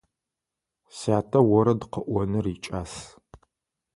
[0.99, 2.93] Сятэ орэд къыӏоныр икӏас.